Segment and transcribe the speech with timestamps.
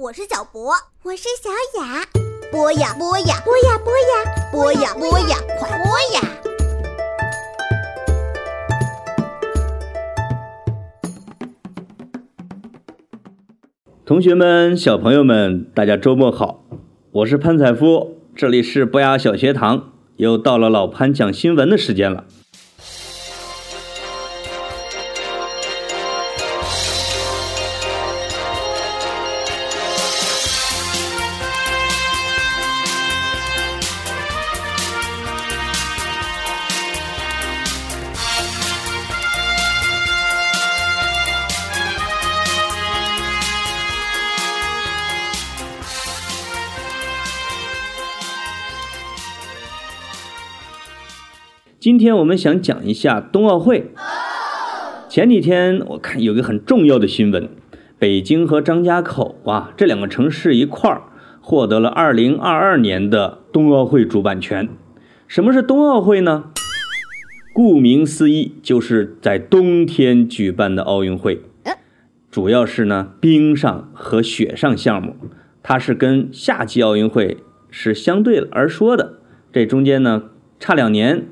[0.00, 0.70] 我是小博，
[1.02, 1.50] 我是小
[1.80, 2.06] 雅。
[2.52, 4.22] 播呀播呀播呀播呀
[4.52, 6.20] 播呀播呀，快播呀！
[14.06, 16.62] 同学们、小朋友们，大家周末好！
[17.10, 22.26] 我是潘采夫，这里是博雅小学堂，又到了老潘讲新闻的时间了。
[51.88, 53.92] 今天我们想讲一下冬奥会。
[55.08, 57.48] 前几天我看有个很重要的新闻，
[57.98, 61.04] 北京和张家口啊这两个城市一块儿
[61.40, 64.68] 获得了2022年的冬奥会主办权。
[65.26, 66.50] 什么是冬奥会呢？
[67.54, 71.40] 顾名思义，就是在冬天举办的奥运会，
[72.30, 75.16] 主要是呢冰上和雪上项目，
[75.62, 77.38] 它是跟夏季奥运会
[77.70, 79.20] 是相对而说的。
[79.50, 80.24] 这中间呢
[80.60, 81.28] 差两年。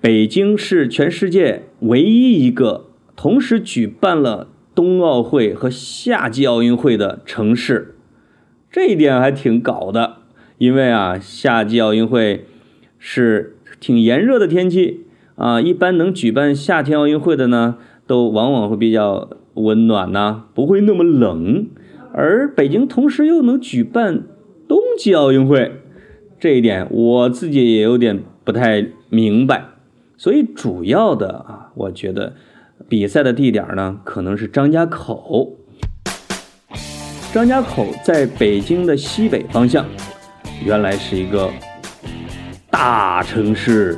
[0.00, 7.96] 北京是全世界唯一一个同时举办了冬奥会和夏季奥运会的城市，
[8.70, 10.18] 这一点还挺搞的。
[10.58, 12.44] 因为啊，夏季奥运会
[13.00, 21.66] 是挺炎热的天气啊，一般能举办夏天奥运会的呢，都往往会比较温暖呐，不会那么冷。
[22.12, 24.22] 而北京同时又能举办
[24.68, 25.72] 冬季奥运会，
[26.38, 29.64] 这一点我自己也有点不太明白。
[30.20, 32.34] 所以主要的啊，我觉得
[32.88, 35.56] 比赛的地点呢，可能是张家口。
[37.32, 39.86] 张家口在北京的西北方向，
[40.64, 41.48] 原来是一个
[42.68, 43.96] 大城市。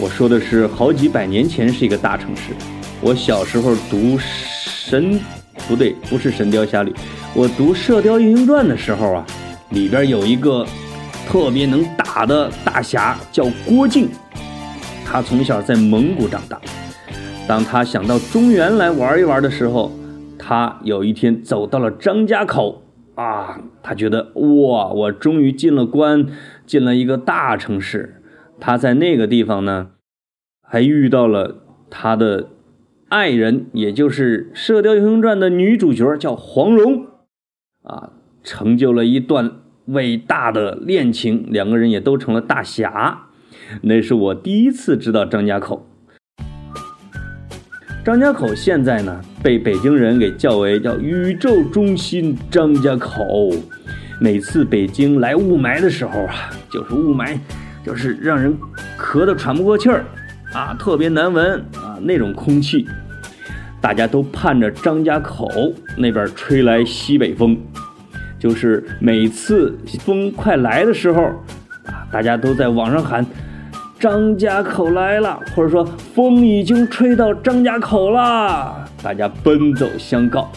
[0.00, 2.52] 我说的是好几百年前是一个大城市。
[3.00, 5.20] 我小时候读神，
[5.68, 6.90] 不对，不是《神雕侠侣》，
[7.34, 9.24] 我读《射雕英雄传》的时候啊，
[9.70, 10.66] 里边有一个
[11.28, 14.08] 特别能打的大侠，叫郭靖。
[15.04, 16.60] 他从小在蒙古长大，
[17.46, 19.92] 当他想到中原来玩一玩的时候，
[20.38, 22.82] 他有一天走到了张家口
[23.14, 26.26] 啊，他觉得哇，我终于进了关，
[26.64, 28.22] 进了一个大城市。
[28.58, 29.90] 他在那个地方呢，
[30.62, 32.48] 还遇到了他的
[33.08, 37.06] 爱人，也就是《射雕英雄传》的女主角，叫黄蓉
[37.82, 38.12] 啊，
[38.42, 39.50] 成就了一段
[39.86, 43.26] 伟大的恋情，两个人也都成了大侠。
[43.80, 45.86] 那是我第一次知道张家口。
[48.04, 53.50] 张家口现在呢，被北京人给叫为叫宇宙中心张家口。
[54.20, 57.38] 每次北京来雾霾的时候啊，就是雾霾，
[57.84, 58.56] 就是让人
[58.98, 60.04] 咳得喘不过气儿
[60.52, 62.86] 啊，特别难闻啊那种空气。
[63.80, 65.48] 大家都盼着张家口
[65.96, 67.56] 那边吹来西北风，
[68.38, 71.22] 就是每次风快来的时候
[71.86, 73.26] 啊，大家都在网上喊。
[74.02, 80.50] 张家口来了，或者说风已经吹到张家口了，大家奔走相告。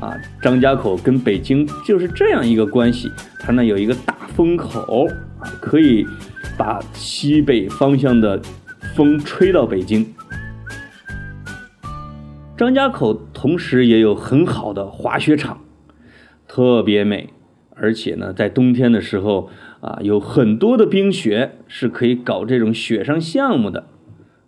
[0.00, 3.08] 啊，张家口跟北京就是这样一个关系，
[3.38, 5.06] 它那有一个大风口
[5.38, 6.04] 啊，可以
[6.56, 8.40] 把西北方向的
[8.96, 10.04] 风吹到北京。
[12.56, 15.60] 张家口同时也有很好的滑雪场，
[16.48, 17.30] 特别美，
[17.76, 19.48] 而且呢，在冬天的时候。
[19.80, 23.86] 啊，有很多的冰雪是可以搞这种雪上项目的，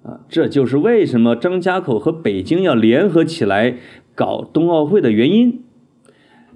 [0.03, 3.77] 啊，这就是为什么张家口和北京要联合起来
[4.15, 5.63] 搞冬奥会的原因。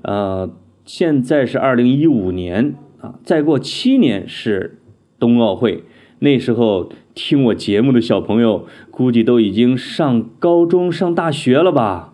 [0.03, 0.51] 呃，
[0.85, 4.79] 现在是二零一五年啊，再过七年是
[5.19, 5.85] 冬奥会，
[6.19, 12.13] 那时候听我节目的小朋友估计都已经上高中、上大学了吧？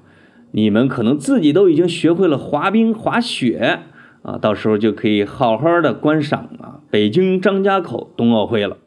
[0.52, 3.80] 你们可能自己都已经学会了滑冰、滑雪。
[4.22, 8.78] 啊，到时候就可以好好的观赏啊北京张家口冬奥会了。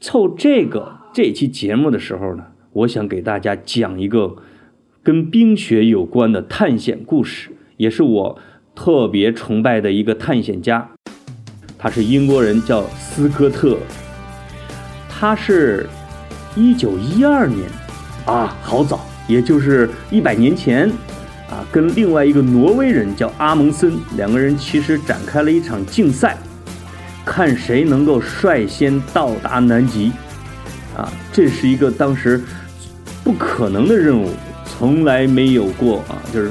[0.00, 4.36] 凑这个这期节目的时候呢，我想给大家讲一个
[5.02, 8.38] 跟冰雪有关的探险故事，也是我
[8.74, 10.90] 特别崇拜的一个探险家，
[11.76, 13.76] 他是英国人，叫斯科特。
[15.08, 15.86] 他是
[16.54, 17.68] 一九一二年
[18.24, 20.90] 啊，好早，也就是一百年前。
[21.70, 26.36] 跟另外一个挪威人叫阿蒙森，两个人其实展开了一场竞赛，
[27.24, 30.12] 看谁能够率先到达南极。
[30.96, 32.40] 啊，这是一个当时
[33.22, 34.30] 不可能的任务，
[34.64, 36.50] 从来没有过啊，就是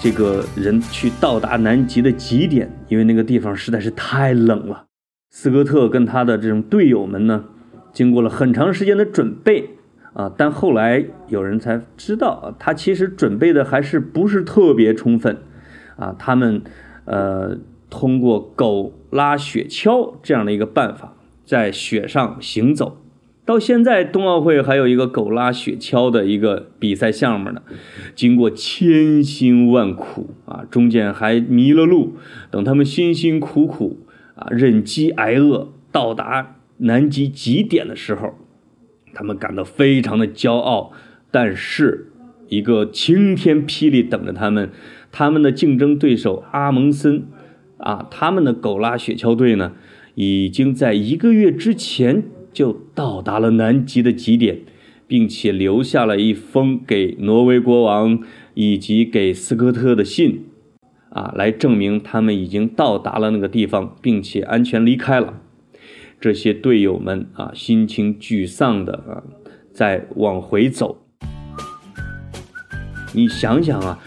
[0.00, 4.84] 这个人去到达南极的极点，因为那个地方实在是太冷了。
[5.30, 7.44] 斯科特跟他的这种队友们呢，
[7.92, 9.75] 经过了很长时间的准备
[10.16, 15.36] 啊，但后来有人才知道，他其实准备的还是不是特别充分
[15.96, 16.16] 啊。
[16.18, 16.62] 他们
[17.04, 17.58] 呃
[17.90, 21.12] 通过狗拉雪橇这样的一个办法，
[21.44, 22.96] 在雪上行走。
[23.44, 27.60] 到现在，冬奥会还有一个狗拉雪橇的一个比赛项目呢。
[28.14, 32.16] 经过千辛万苦啊，中间还迷了路，
[32.50, 34.00] 等他们辛辛苦苦
[34.34, 38.34] 啊，忍饥挨饿，到达南极极点的时候，
[39.16, 40.92] 他们感到非常的骄傲。
[41.30, 42.12] 但是，
[42.48, 44.70] 一个晴天霹雳等着他们，
[45.10, 47.24] 他们的竞争对手阿蒙森
[47.78, 49.72] 啊，他们的狗拉雪橇队呢，
[50.14, 52.24] 已经在一个月之前。
[52.56, 54.60] 就到达了南极的极点，
[55.06, 58.18] 并且留下了一封给挪威国王
[58.54, 60.46] 以及给斯科特的信，
[61.10, 65.42] 啊，来证明他们已经到达了那个地方，并且安全离开了。
[66.20, 69.22] 这些队友们啊，心情沮丧的啊，
[69.72, 71.04] 在往回走。
[73.12, 73.98] 你想想啊，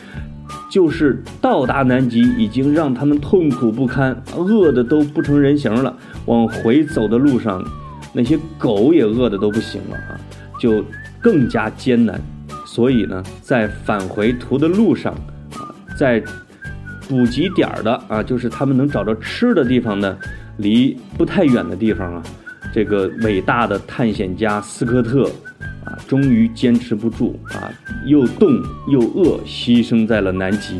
[0.70, 5.96] 就是到达南极已经让他们痛苦不堪，饿的都不成人形了，
[6.26, 7.64] 往回走的路上。
[8.12, 10.20] 那些狗也饿得都不行了啊，
[10.60, 10.84] 就
[11.22, 12.20] 更加艰难。
[12.66, 15.14] 所以呢，在返回途的路上
[15.54, 16.20] 啊，在
[17.08, 20.18] 补给点的啊，就是他们能找着吃的地方呢，
[20.60, 22.24] 离不太远的地方啊，
[22.74, 25.26] 这个伟大的探险家斯科特
[25.84, 27.74] 啊，终于坚持不住啊，
[28.06, 30.80] 又冻又饿，牺牲在了南极。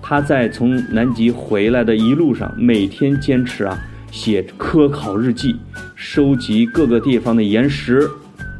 [0.00, 3.78] 他在从南极回来的一路上，每天坚持啊。
[4.10, 5.54] 写科考日记，
[5.94, 8.10] 收集各个地方的岩石，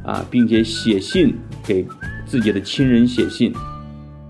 [0.05, 1.35] 啊，并且写信
[1.67, 1.85] 给
[2.25, 3.53] 自己的亲人写信。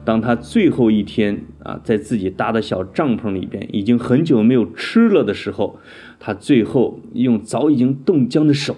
[0.04, 5.78] 当他最后一天啊，在自己搭的小帐篷里边，已经很久没有吃了的时候，
[6.18, 8.76] 他最后用早已经冻僵的手，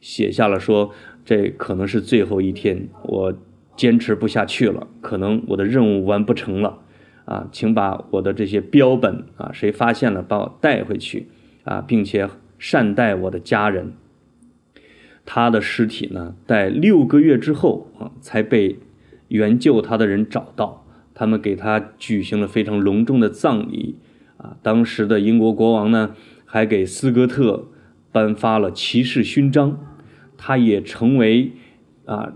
[0.00, 0.92] 写下了说
[1.24, 3.34] ：“这可能是最后一天，我
[3.76, 6.78] 坚持不下去了，可能我的任务完不成了，
[7.26, 11.28] 啊，请把我的这些标本啊，谁发现了，把我带回去。”
[11.64, 12.26] 啊，并且
[12.58, 13.92] 善待我的家人。
[15.26, 18.78] 他的尸体呢，在六个月之后啊，才被
[19.28, 20.86] 援救他的人找到。
[21.14, 23.96] 他们给他举行了非常隆重的葬礼。
[24.36, 26.14] 啊，当时的英国国王呢，
[26.44, 27.68] 还给斯科特
[28.12, 29.78] 颁发了骑士勋章。
[30.36, 31.52] 他也成为
[32.04, 32.32] 啊，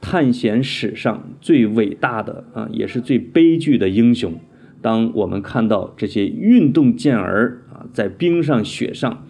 [0.00, 4.34] 探险史上最伟大的啊，也是最悲剧的英雄。
[4.82, 7.86] 当我们看到这些运动健儿啊。
[7.92, 9.24] 在冰上、雪上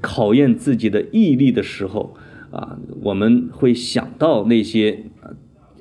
[0.00, 2.14] 考验自己的毅力的时候，
[2.50, 5.06] 啊，我们会想到那些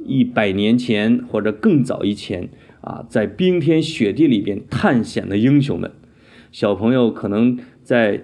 [0.06, 2.50] 一百年前或者更早以前
[2.82, 5.92] 啊，在冰天雪地里边探险的英雄们。
[6.52, 8.24] 小朋友可能在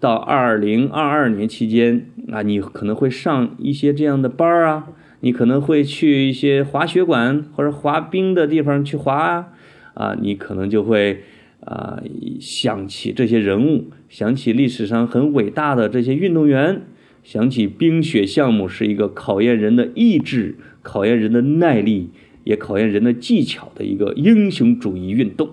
[0.00, 4.88] 到二零二二年期间啊，你可能会上一些这样的班儿啊，
[5.20, 9.48] 你可能会去一些滑雪馆或者滑冰的地方去滑啊，
[9.94, 11.22] 啊，你可能就会。
[11.64, 12.02] 啊，
[12.40, 16.82] 想起这些人物，想起历史上很伟大的这些运动员，
[17.22, 22.10] 想起冰雪项目是一个考验人的意志、考验人的耐力，
[22.44, 25.50] 也考验人的技巧的一个英雄主义运动，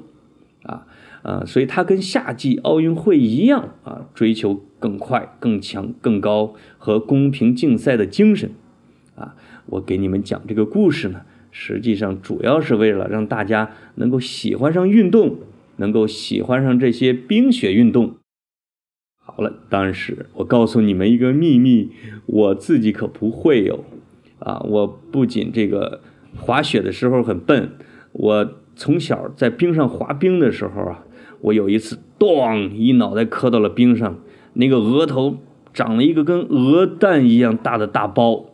[0.64, 0.88] 啊
[1.22, 8.52] 啊，所以它跟夏季奥运会一样啊，追求更快、更强、更高和公平竞赛的精神，
[9.16, 9.36] 啊，
[9.68, 11.22] 我给你们讲这个故事呢，
[11.52, 15.38] 实际上主要是为了让大家能够喜欢上运动。
[15.80, 18.18] 能够喜欢上这些冰雪运动，
[19.36, 21.92] 好了，但是我告诉你们一个秘密，
[22.26, 23.80] 我自己可不会哦
[24.40, 24.60] 啊！
[24.68, 26.02] 我不仅这个
[26.36, 27.70] 滑雪的时候很笨，
[28.12, 31.06] 我从小在冰上滑冰的时候啊，
[31.42, 34.18] 我有一次咚一脑袋磕到了冰上，
[34.54, 35.38] 那个额头
[35.74, 38.48] 长了一个跟鹅蛋一样大的大包。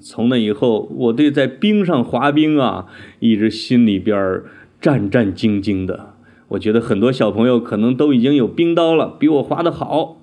[0.00, 2.86] 从那以后，我对在冰上滑冰啊，
[3.20, 4.42] 一直心里边
[4.80, 6.13] 战战兢兢的。
[6.48, 10.16] 我觉得很多小朋友可能都已经有冰刀了，比我滑的好。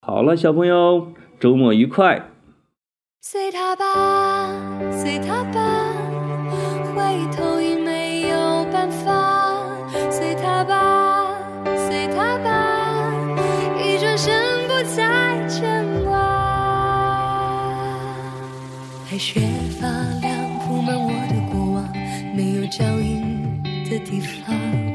[0.00, 1.08] 好了，小朋友，
[1.40, 2.30] 周末愉快。
[3.20, 4.48] 随他吧，
[4.90, 5.94] 随他吧，
[6.94, 9.66] 回头已没有办法。
[10.10, 13.12] 随他吧，随他吧，
[13.82, 14.32] 一转身
[14.68, 16.12] 不再牵挂。
[19.10, 19.40] 白雪
[19.80, 19.88] 发
[20.20, 21.88] 亮，铺满我的过往，
[22.36, 24.93] 没有脚印的地方。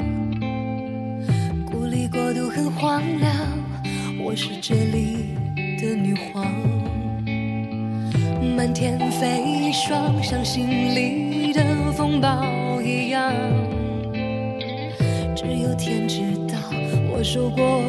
[2.62, 3.34] 很荒凉，
[4.22, 5.34] 我是这里
[5.80, 6.44] 的女皇。
[8.54, 11.54] 满天飞霜，像心里。
[11.54, 13.32] 的风暴一样，
[15.34, 16.58] 只有天知道
[17.10, 17.82] 我受过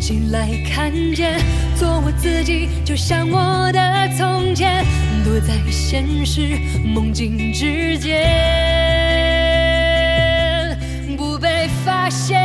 [0.00, 1.38] 起来看见
[1.76, 4.84] 做我自己就像我的从前
[5.24, 8.18] 躲在现实梦境之间
[11.16, 12.38] 不被发现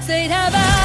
[0.00, 0.77] 随他吧。